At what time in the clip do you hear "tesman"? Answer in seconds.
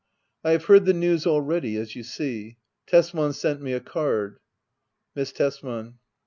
2.87-3.33, 5.31-5.99